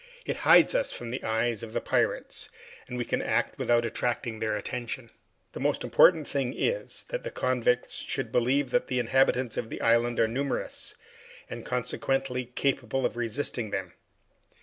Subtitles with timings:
[0.25, 2.49] It hides us from the eyes of the pirates,
[2.87, 5.11] and we can act without attracting their attention.
[5.53, 9.79] The most important thing is, that the convicts should believe that the inhabitants of the
[9.79, 10.95] island are numerous,
[11.51, 13.93] and consequently capable of resisting them.